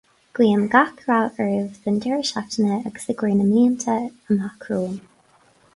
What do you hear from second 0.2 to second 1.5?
Guím gach rath